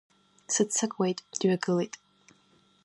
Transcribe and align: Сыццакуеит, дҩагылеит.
Сыццакуеит, 0.53 1.19
дҩагылеит. 1.39 1.93